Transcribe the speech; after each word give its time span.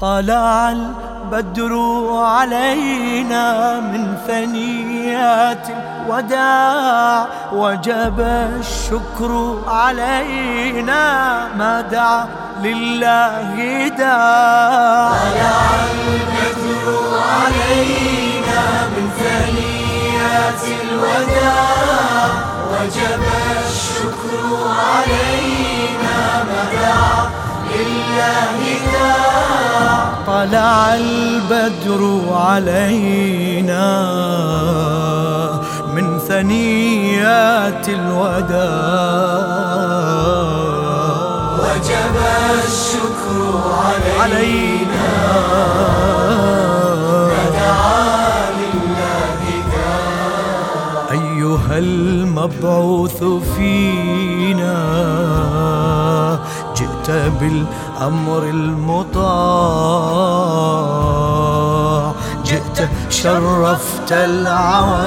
طلع 0.00 0.70
البدر 0.70 1.72
علينا 2.16 3.80
من 3.80 4.16
ثنيات 4.26 5.68
الوداع 5.68 7.26
وجب 7.52 8.20
الشكر 8.60 9.62
علينا 9.68 11.02
ما 11.56 11.80
دعا 11.80 12.26
لله 12.62 13.88
داع. 13.88 15.08
طلع 15.08 15.60
البدر 15.90 17.18
علينا 17.18 18.62
من 18.96 19.10
ثنيات 19.18 20.62
الوداع 20.82 22.28
وجب 22.70 23.37
طلع 30.38 30.94
البدر 30.94 32.02
علينا 32.30 33.86
من 35.94 36.18
ثنيات 36.18 37.88
الوداع. 37.88 38.58
وجب 41.58 42.16
الشكر 42.64 43.38
علينا. 44.20 45.08
فدعا 47.30 48.50
لله 48.60 49.40
أيها 51.10 51.78
المبعوث 51.78 53.24
فينا 53.56 54.78
بالأمر 57.10 58.42
المطاع. 58.42 59.22
جئت 62.44 62.88
شرفت 63.10 64.12
العوالم. 64.12 64.98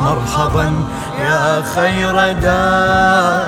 مرحبا 0.00 0.74
يا 1.20 1.62
خير 1.74 2.32
داع. 2.32 3.38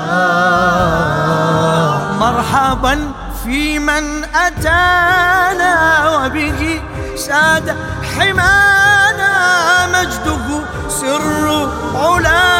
مرحبا 2.20 3.12
في 3.44 3.78
من 3.78 4.24
أتانا 4.24 6.08
وبه 6.08 6.80
ساد 7.16 7.76
حمانا. 8.16 8.70
مجده 9.86 10.46
سر 10.88 11.68
علانا 11.94 12.59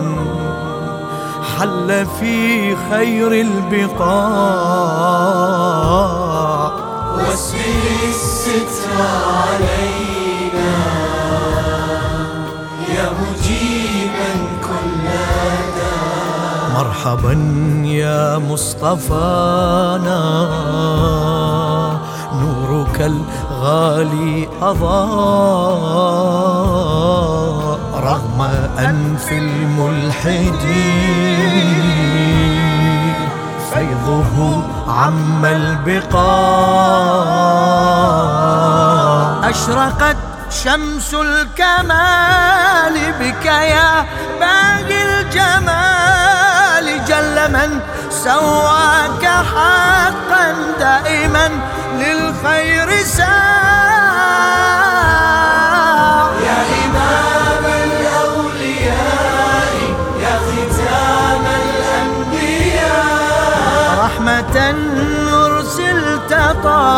حل 1.61 2.05
في 2.19 2.75
خير 2.91 3.31
البقاع 3.31 4.11
واسبل 7.17 7.85
الستر 8.09 9.01
علينا 9.01 10.73
يا 12.89 13.07
مجيبا 13.21 14.31
كل 14.63 15.05
داع 15.77 16.81
مرحبا 16.83 17.33
يا 17.85 18.37
مصطفانا 18.37 20.21
نورك 22.41 22.97
الغالي 23.01 24.49
أضاء. 24.61 26.01
رغم 27.93 28.41
أنف 28.79 29.31
الملحدين 29.31 30.61
فيضه 33.73 34.63
عم 34.87 35.45
البقاع 35.45 36.29
أشرقت 39.49 40.17
شمس 40.63 41.13
الكمال 41.13 43.13
بك 43.19 43.45
يا 43.45 44.05
باقي 44.39 45.03
الجمال 45.21 47.05
جل 47.05 47.51
من 47.53 47.79
سواك 48.09 49.25
حقا 49.25 50.55
دائما 50.79 51.49
للخير 51.99 53.03
ساع 53.03 53.90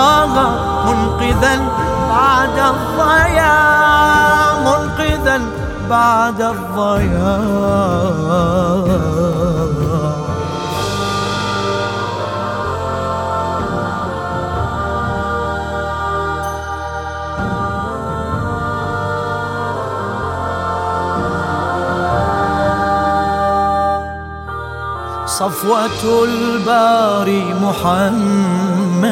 طه 0.03 0.35
منقذا 0.85 1.55
بعد 2.09 2.57
الضياع 2.75 4.59
منقذا 4.59 5.41
بعد 5.89 6.41
الضياع 6.41 7.43
صفوة 25.25 26.23
الباري 26.23 27.53
محمد 27.61 29.03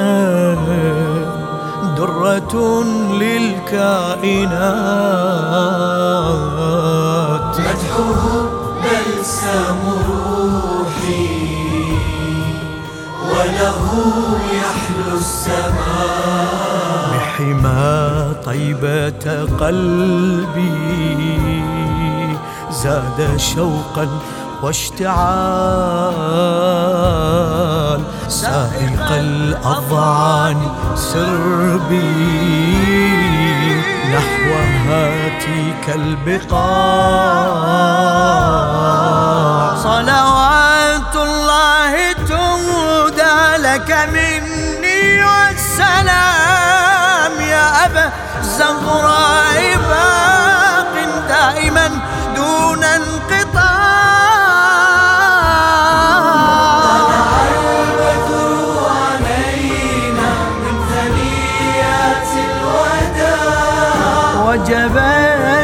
درة 1.97 2.83
للكائنات. 3.13 4.51
مدحه 7.59 8.23
بلسم 8.83 9.79
روحي 10.09 11.29
وله 13.31 13.81
يحلو 14.53 15.17
السماء. 15.17 16.51
بحما 17.13 18.33
طيبة 18.45 19.25
قلبي 19.59 20.91
زاد 22.71 23.19
شوقا 23.37 24.07
واشتعال 24.61 25.11
سائق 28.27 29.11
الأضعان 29.11 30.57
سربي 30.95 32.01
نحو 34.13 34.51
هاتيك 34.87 35.85
البقاع. 35.95 36.61
صلوات 39.75 41.15
الله 41.15 41.93
تهدى 42.13 43.39
لك 43.57 43.89
مني 44.13 45.23
والسلام 45.23 46.21
يا 47.41 47.85
أبا 47.85 48.05
الزهراء 48.39 49.59
باق 49.89 50.93
دائما. 51.29 51.87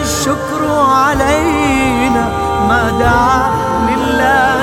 الشكر 0.01 0.61
علينا 0.71 2.23
ما 2.69 2.81
دعا 2.99 3.39
لله 3.89 4.56